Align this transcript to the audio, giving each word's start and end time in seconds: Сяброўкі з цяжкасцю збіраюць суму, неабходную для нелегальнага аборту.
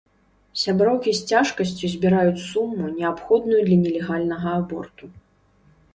Сяброўкі 0.61 1.11
з 1.19 1.27
цяжкасцю 1.33 1.85
збіраюць 1.93 2.45
суму, 2.47 2.89
неабходную 2.97 3.61
для 3.69 3.77
нелегальнага 3.85 4.49
аборту. 4.63 5.05